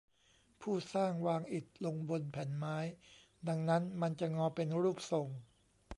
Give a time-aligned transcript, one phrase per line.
[0.61, 2.77] ผู้สร้างวางอิฐลงบนแผ่นไม้
[3.47, 5.27] ดังนั้นมันจะงอเป็นรูปทรง